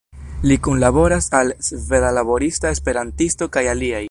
[0.51, 3.99] Li kunlaboras al Sveda Laborista Esperantisto kaj aliaj.